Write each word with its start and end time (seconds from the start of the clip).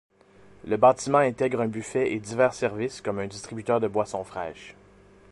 Le 0.65 0.77
bâtiment 0.77 1.19
intègre 1.19 1.61
un 1.61 1.67
buffet 1.67 2.11
et 2.11 2.19
divers 2.19 2.55
services 2.55 3.01
comme 3.01 3.19
un 3.19 3.27
distributeur 3.27 3.79
de 3.79 3.87
boissons 3.87 4.23
fraîches. 4.23 4.73